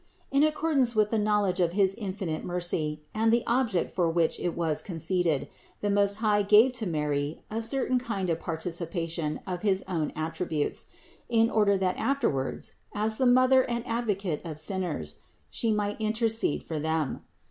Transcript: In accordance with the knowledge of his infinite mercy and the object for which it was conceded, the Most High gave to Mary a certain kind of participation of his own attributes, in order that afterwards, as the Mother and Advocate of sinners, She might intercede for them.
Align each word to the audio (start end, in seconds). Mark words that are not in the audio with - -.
In 0.31 0.41
accordance 0.41 0.95
with 0.95 1.11
the 1.11 1.19
knowledge 1.19 1.59
of 1.59 1.73
his 1.73 1.93
infinite 1.93 2.43
mercy 2.43 3.03
and 3.13 3.31
the 3.31 3.43
object 3.45 3.93
for 3.93 4.09
which 4.09 4.39
it 4.39 4.57
was 4.57 4.81
conceded, 4.81 5.47
the 5.81 5.91
Most 5.91 6.15
High 6.15 6.41
gave 6.41 6.71
to 6.71 6.87
Mary 6.87 7.43
a 7.51 7.61
certain 7.61 7.99
kind 7.99 8.31
of 8.31 8.39
participation 8.39 9.41
of 9.45 9.61
his 9.61 9.83
own 9.87 10.11
attributes, 10.15 10.87
in 11.29 11.51
order 11.51 11.77
that 11.77 11.99
afterwards, 11.99 12.71
as 12.95 13.19
the 13.19 13.27
Mother 13.27 13.61
and 13.69 13.85
Advocate 13.85 14.43
of 14.43 14.57
sinners, 14.57 15.17
She 15.51 15.71
might 15.71 16.01
intercede 16.01 16.63
for 16.63 16.79
them. 16.79 17.21